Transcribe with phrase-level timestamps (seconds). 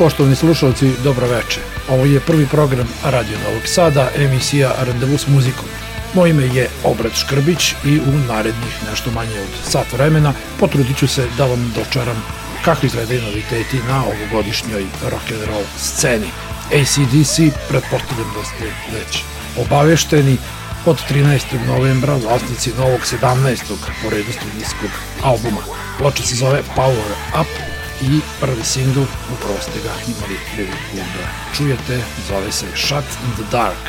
[0.00, 1.60] Poštovani slušalci, dobro veče.
[1.88, 5.68] Ovo je prvi program Radio Novog Sada, emisija Randevu s muzikom.
[6.14, 11.08] Moje ime je Obrat Škrbić i u narednih nešto manje od sat vremena potrudit ću
[11.08, 12.22] se da vam dočaram
[12.64, 16.30] kako izgledaju noviteti na ovogodišnjoj rock'n'roll sceni.
[16.66, 17.36] ACDC,
[17.68, 19.22] pretpostavljam da ste već
[19.58, 20.36] obavešteni,
[20.86, 21.66] od 13.
[21.66, 23.58] novembra vlasnici novog 17.
[24.02, 24.32] po redu
[25.22, 25.60] albuma.
[25.98, 27.69] Ploča se zove Power Up
[28.02, 29.00] i prvi singl,
[29.34, 33.82] upravo ste ga imali priliku da čujete, zove se Shut in the Dark.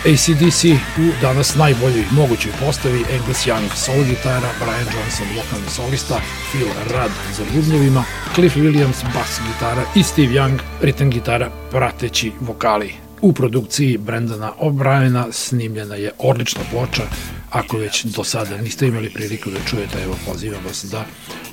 [0.00, 0.64] ACDC
[0.98, 7.14] u danas najboljoj mogućoj postavi Angus Young solo gitara, Brian Johnson vokalni solista, Phil Rudd
[7.36, 12.94] za bubnjevima, Cliff Williams bas gitara i Steve Young ritam gitara prateći vokali.
[13.20, 17.02] U produkciji Brendana O'Briena snimljena je odlična ploča
[17.50, 21.04] Ako već do sada niste imali priliku da čujete, evo pozivam vas da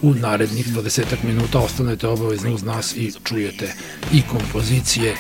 [0.02, 3.74] u narednih 20 minuta ostanete obavezni uz nas i čujete
[4.14, 5.16] i kompozicije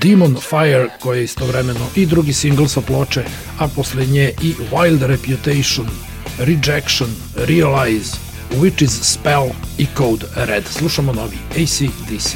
[0.00, 3.24] Demon Fire koja je istovremeno i drugi singl sa ploče,
[3.58, 5.88] a posle nje i Wild Reputation,
[6.38, 8.16] Rejection, Realize,
[8.50, 10.64] Witch's Spell i Code Red.
[10.78, 12.34] Slušamo novi ACDC.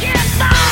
[0.00, 0.65] Yeah, deadline.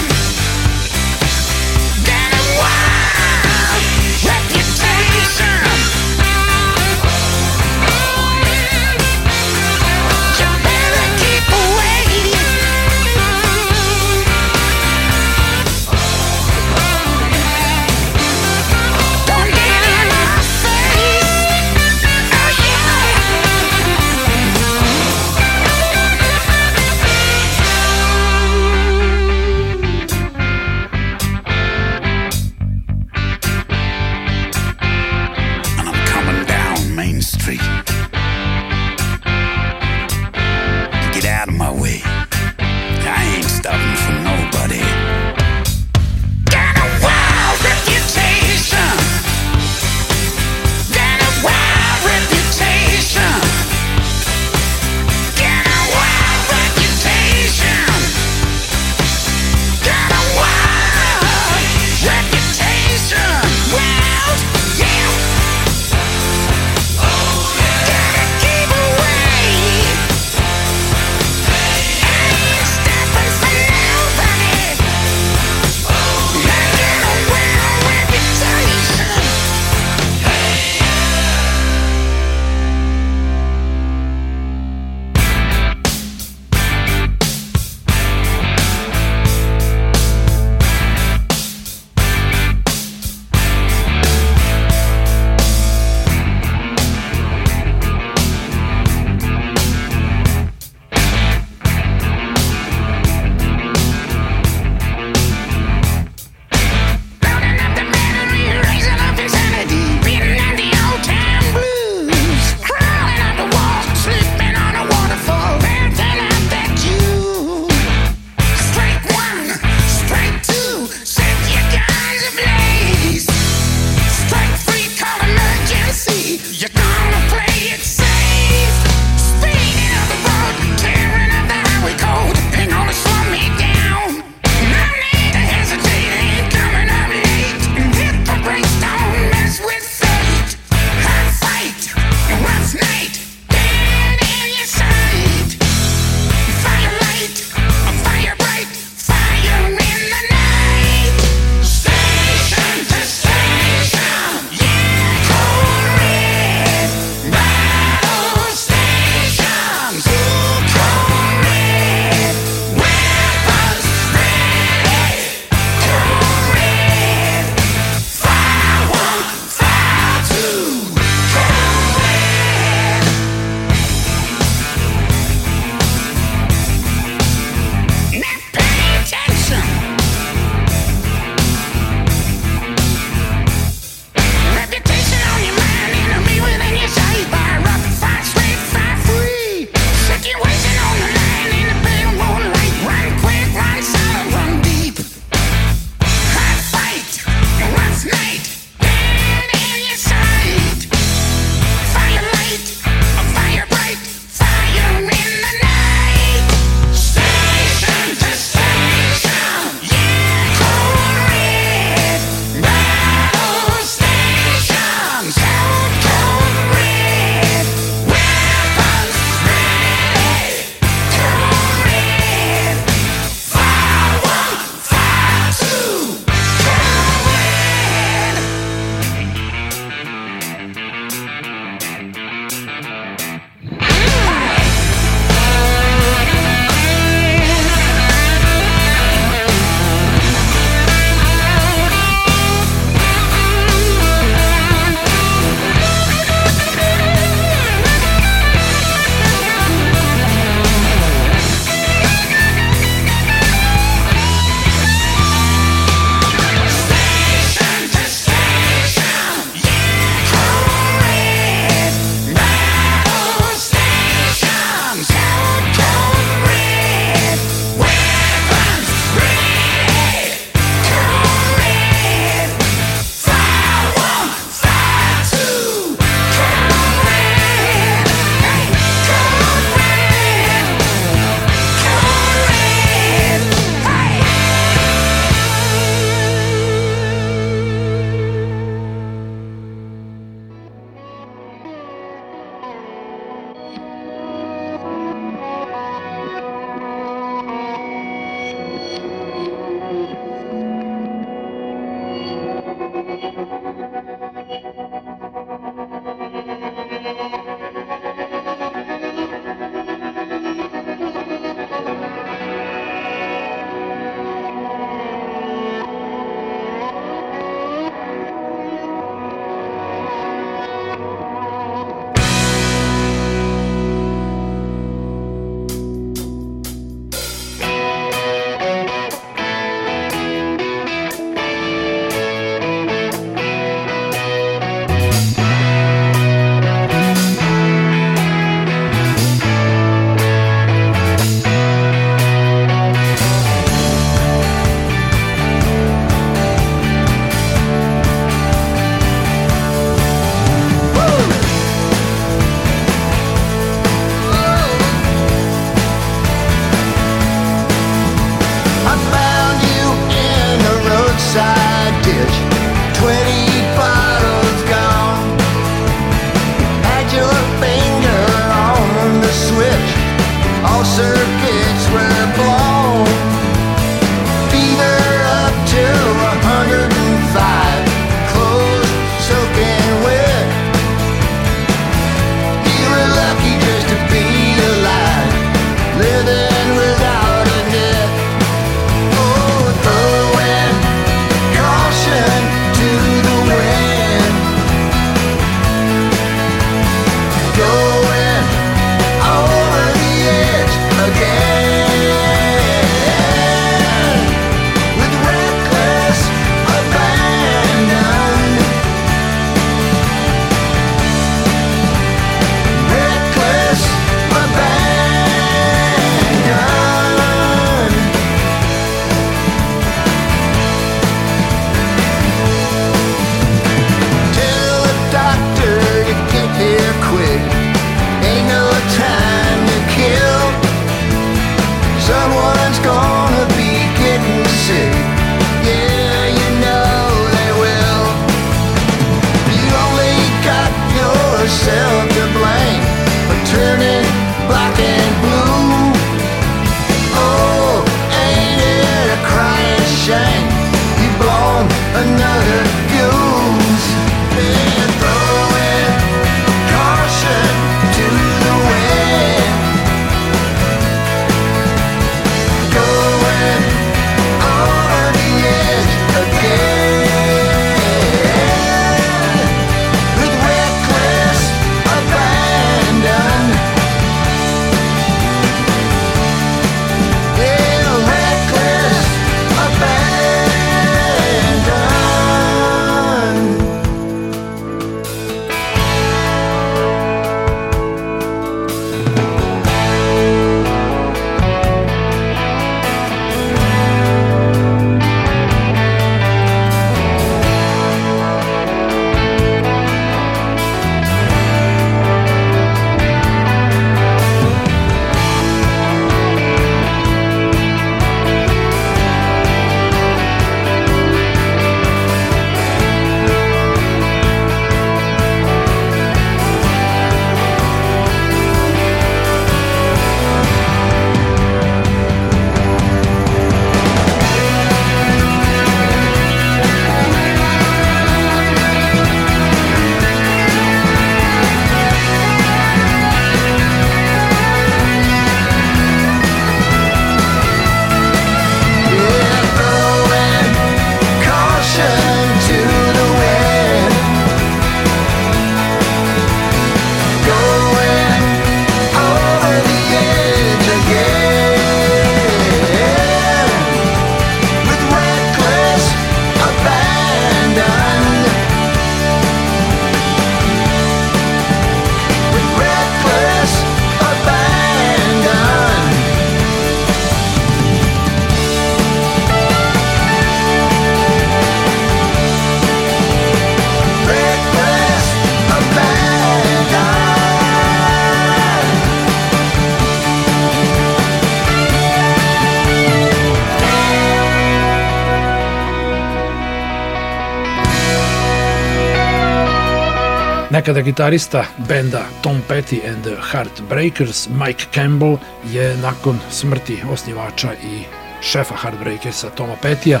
[590.50, 595.16] Nekada gitarista benda Tom Petty and the Heartbreakers Mike Campbell
[595.52, 597.82] je nakon smrti osnivača i
[598.22, 600.00] šefa Heartbreakersa Toma Pettya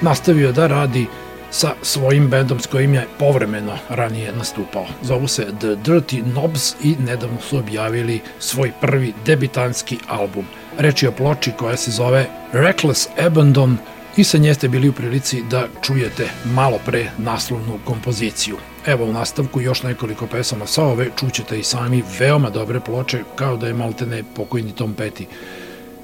[0.00, 1.06] nastavio da radi
[1.50, 4.86] sa svojim bendom s kojim je povremeno ranije nastupao.
[5.02, 10.44] Zovu se The Dirty Knobs i nedavno su objavili svoj prvi debitanski album.
[10.78, 13.76] Reč je o ploči koja se zove Reckless Abandon
[14.16, 18.56] i sa nje ste bili u prilici da čujete malo pre naslovnu kompoziciju.
[18.86, 23.56] Evo u nastavku još nekoliko pesama sa ove, čućete i sami veoma dobre ploče, kao
[23.56, 25.24] da je maltene pokojni Tom Petty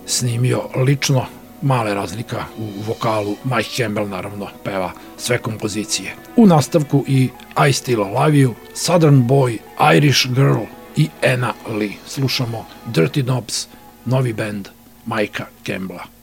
[0.07, 1.27] snimio lično
[1.63, 6.15] male razlika u vokalu, Mike Campbell naravno peva sve kompozicije.
[6.37, 7.29] U nastavku i
[7.69, 9.59] I Still Love You, Southern Boy,
[9.97, 10.63] Irish Girl
[10.97, 11.93] i Anna Lee.
[12.07, 13.69] Slušamo Dirty Knobs,
[14.05, 14.69] novi band
[15.07, 16.16] Majka Campbella.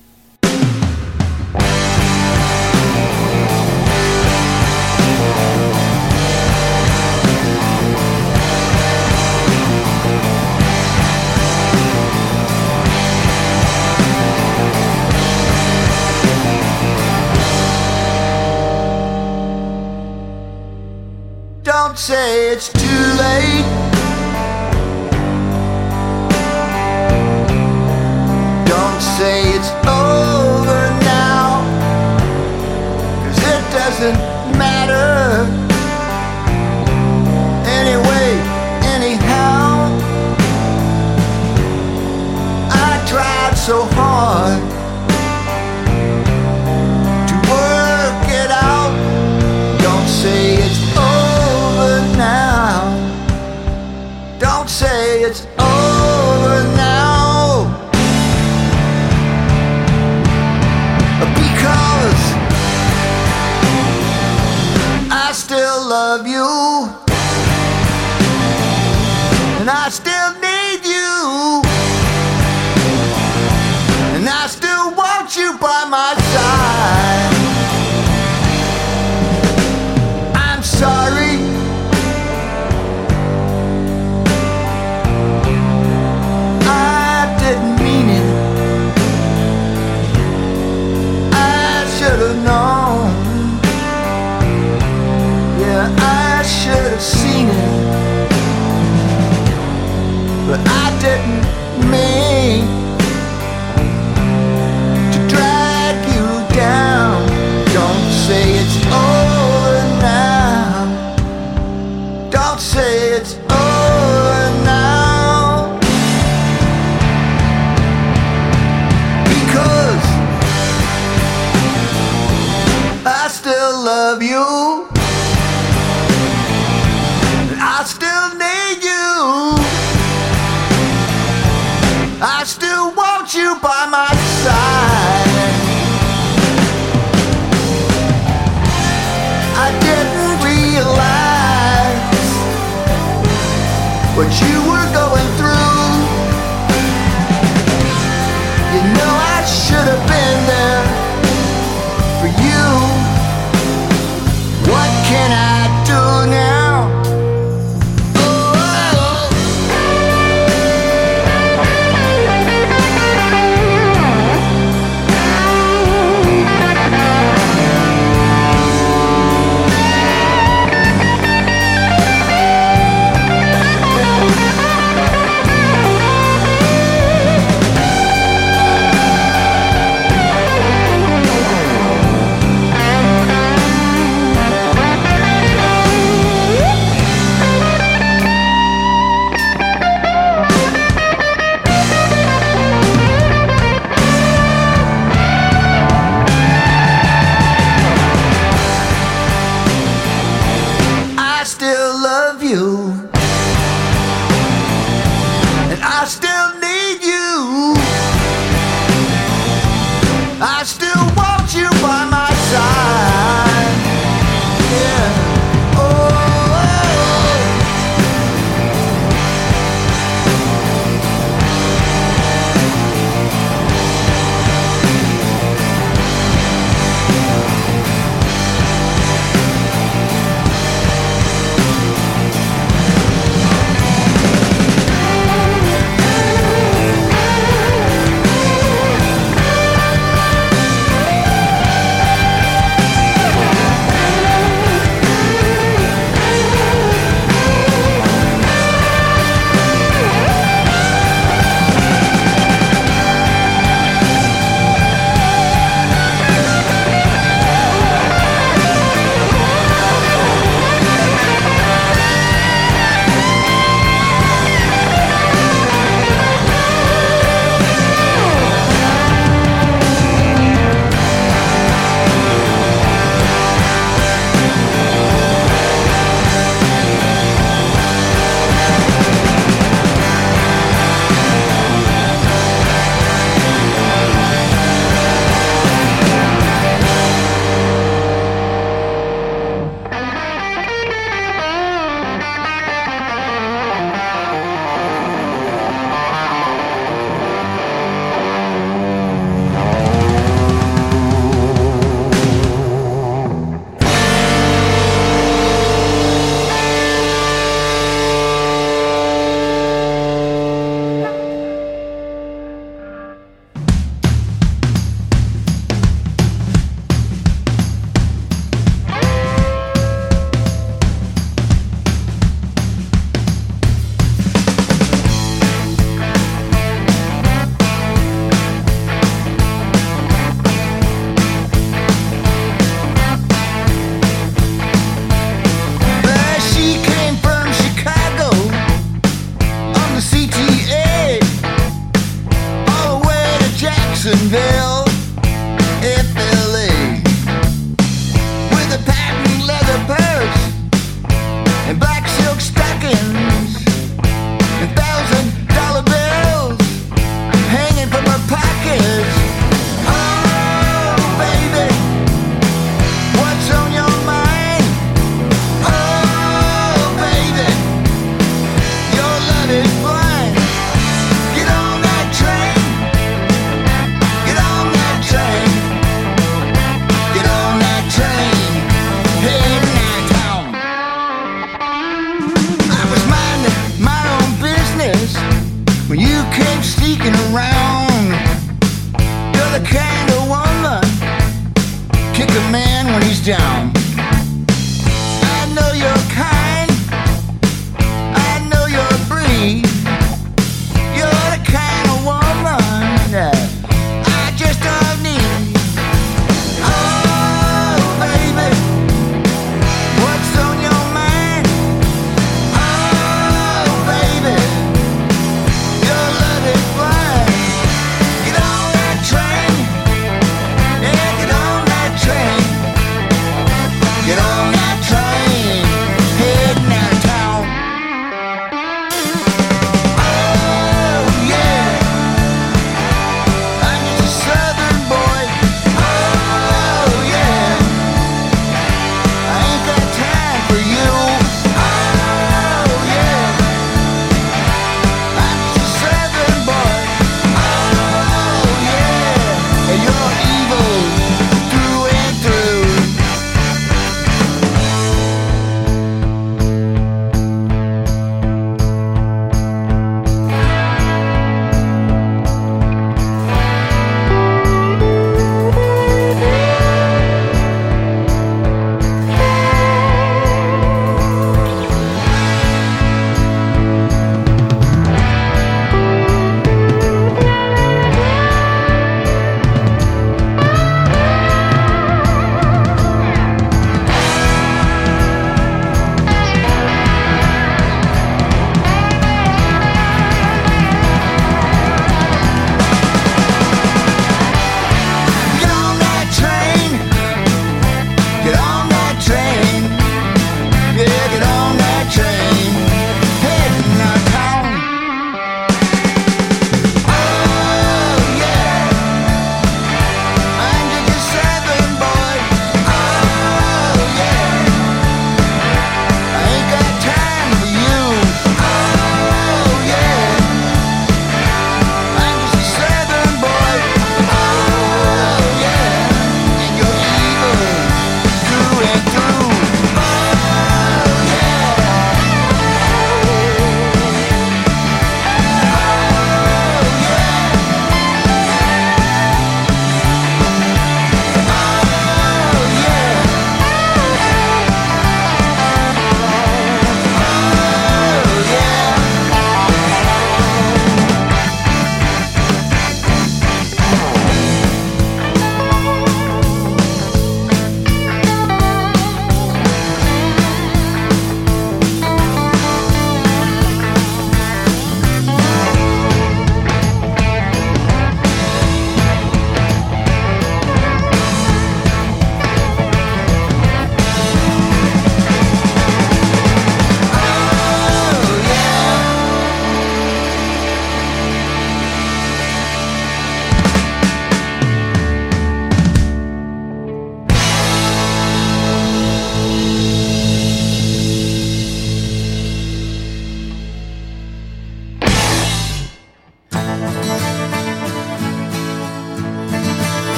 [22.04, 23.64] Say it's too late.
[28.68, 31.64] Don't say it's over now.
[33.24, 34.20] Cause it doesn't
[34.60, 35.48] matter.
[37.80, 38.32] Anyway,
[38.96, 39.88] anyhow.
[42.70, 44.03] I tried so hard.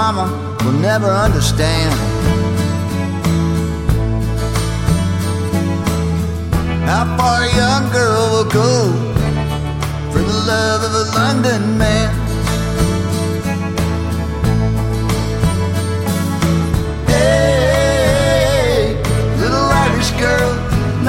[0.00, 0.26] Mama
[0.64, 1.92] will never understand.
[6.88, 8.72] How far a young girl will go
[10.10, 12.10] for the love of a London man.
[17.12, 18.96] Hey,
[19.42, 20.52] little Irish girl,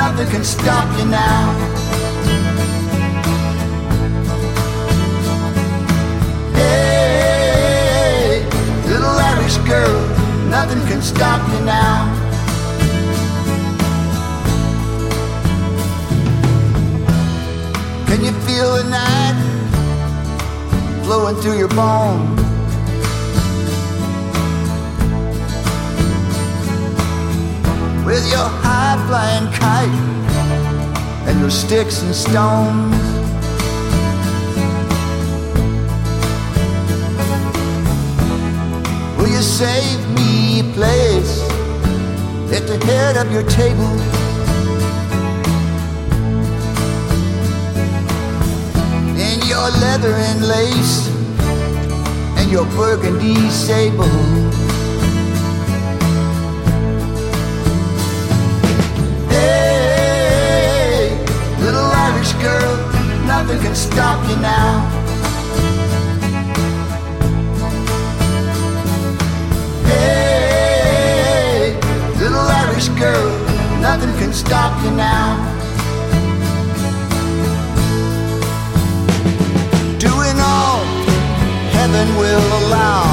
[0.01, 1.90] nothing can stop you now.
[9.71, 9.99] Girl,
[10.49, 11.95] nothing can stop you now.
[18.07, 19.37] Can you feel the night
[21.05, 22.41] flowing through your bones?
[28.05, 29.99] With your high flying kite
[31.29, 33.00] and your sticks and stones.
[39.41, 41.41] Save me a place
[42.53, 43.91] at the head of your table?
[49.17, 51.09] In your leather and lace
[52.37, 54.05] and your burgundy sable.
[59.29, 61.17] Hey,
[61.59, 62.77] little Irish girl,
[63.25, 65.00] nothing can stop you now.
[72.81, 73.29] Irish girl,
[73.79, 75.37] nothing can stop you now.
[79.99, 80.81] Doing all
[81.77, 83.05] heaven will allow.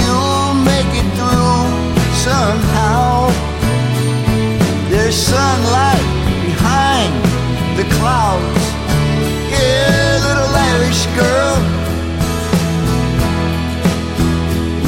[0.00, 1.68] You'll make it through
[2.24, 3.28] somehow.
[4.88, 6.08] There's sunlight
[6.46, 7.12] behind
[7.76, 8.64] the clouds.
[9.52, 11.56] Yeah, little Irish girl.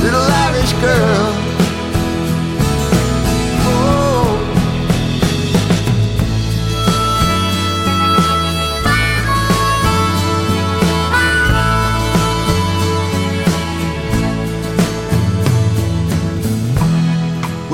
[0.03, 1.44] Little Irish girl.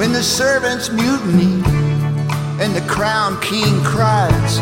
[0.01, 1.62] When the servants mutiny
[2.59, 4.59] and the crown king cries.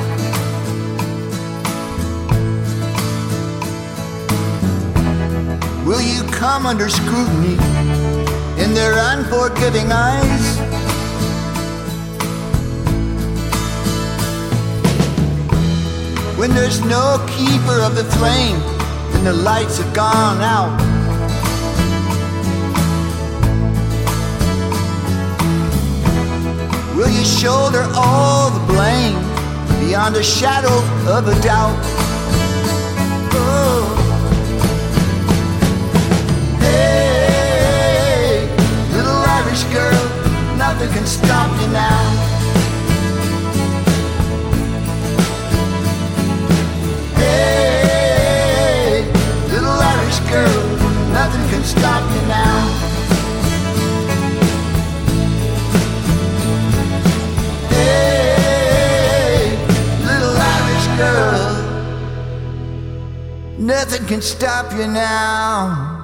[5.86, 7.52] Will you come under scrutiny
[8.60, 10.58] in their unforgiving eyes?
[16.36, 18.56] When there's no keeper of the flame
[19.14, 20.97] and the lights have gone out.
[26.98, 29.14] Will you shoulder all the blame
[29.86, 30.78] beyond a shadow
[31.08, 31.78] of a doubt?
[33.34, 33.86] Oh.
[36.58, 38.48] Hey,
[38.96, 40.04] little Irish girl,
[40.58, 42.02] nothing can stop you now.
[47.14, 49.06] Hey,
[49.52, 50.62] little Irish girl,
[51.12, 52.57] nothing can stop you now.
[63.68, 65.97] Nothing can stop you now.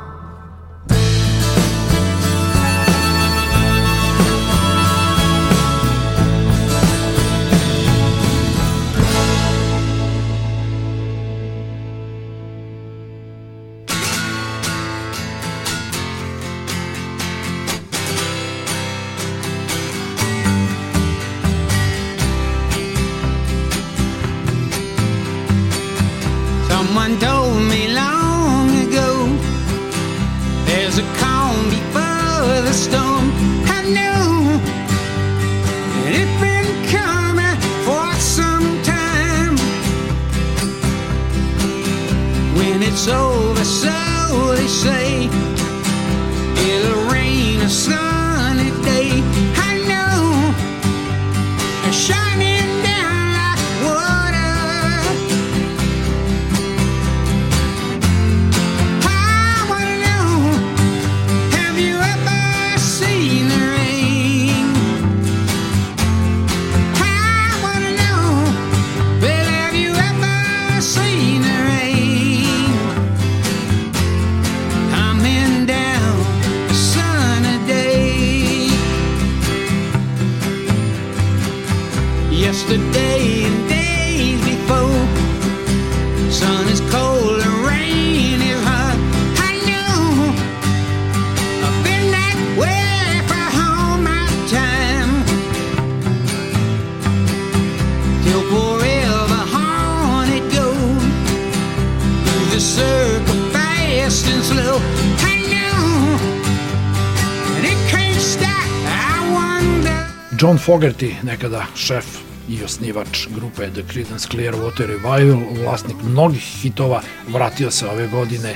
[110.45, 112.05] John Fogerty, nekada šef
[112.49, 118.55] i osnivač grupe The Creedence Clearwater Revival, vlasnik mnogih hitova, vratio se ove godine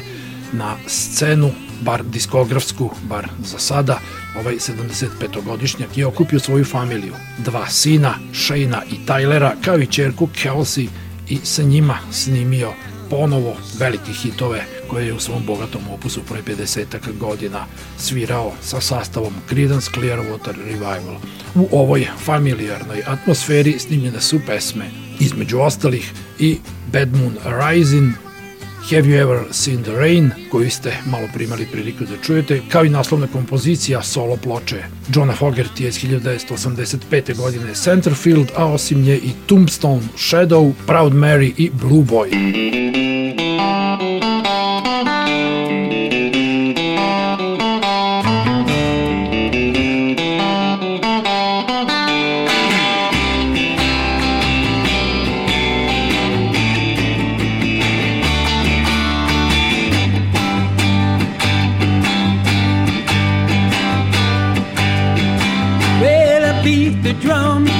[0.53, 3.99] na scenu, bar diskografsku, bar za sada.
[4.41, 10.89] Ovaj 75-godišnjak je okupio svoju familiju, dva sina, Shayna i Tylera, kao i čerku Kelsey
[11.29, 12.73] i sa njima snimio
[13.11, 17.67] ponovo velike hitove koje je u svom bogatom opusu pre 50 godina
[17.99, 21.17] svirao sa sastavom Creedence Clearwater Revival.
[21.55, 26.59] U ovoj familijarnoj atmosferi snimljene su pesme, između ostalih i
[26.93, 28.13] Bad Moon Rising,
[28.91, 32.89] Have You Ever Seen the Rain, koju ste malo primali priliku da čujete, kao i
[32.89, 34.83] naslovna kompozicija solo ploče
[35.15, 37.37] Johna Fogerty iz 1985.
[37.37, 42.29] godine Centerfield, a osim nje i Tombstone, Shadow, Proud Mary i Blue Boy.
[67.09, 67.78] the drum.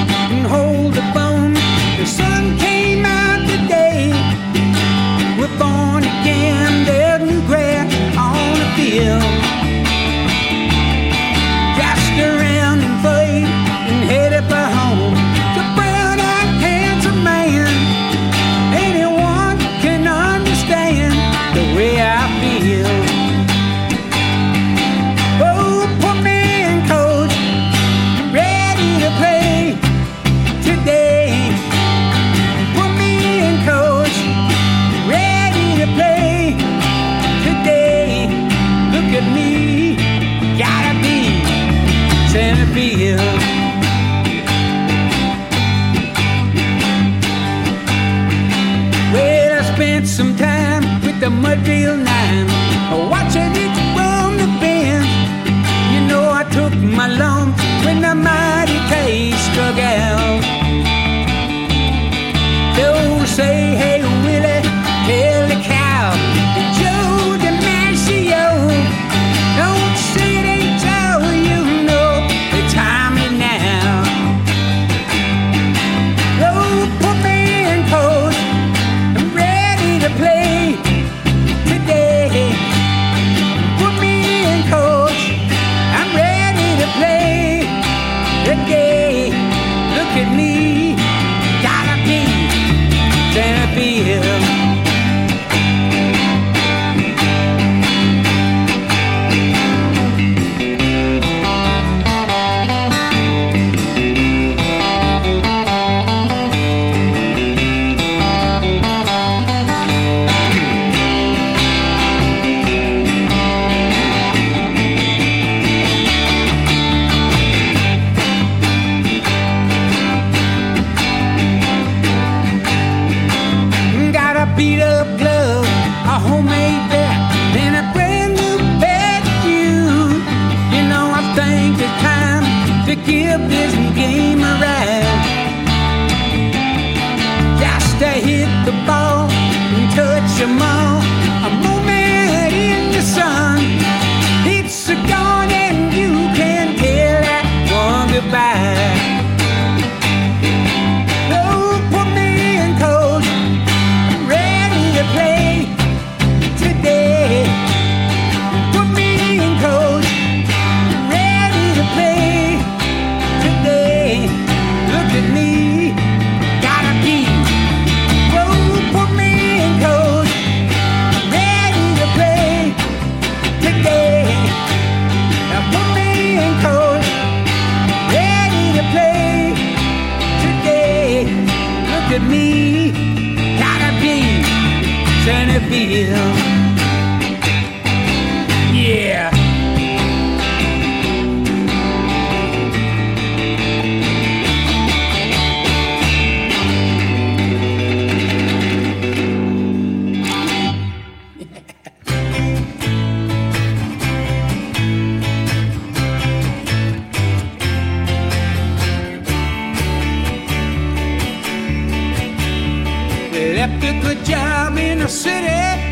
[213.77, 215.88] A in the sleep.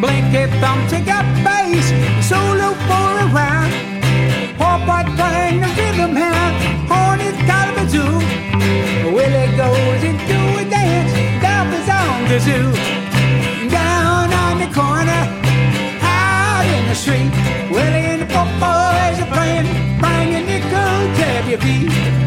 [0.00, 1.86] blanket thumb to get bass,
[2.26, 3.72] solo for a round.
[4.58, 6.54] Pop a thing to rhythm him hand,
[6.90, 8.18] horn is Kalamazoo.
[9.14, 12.70] Willie goes into a dance, that was on the zoo.
[13.70, 15.22] Down on the corner,
[16.02, 17.32] out in the street,
[17.70, 19.68] Willie and the pop boys are playing,
[19.98, 22.17] bringing nickel tap your feet.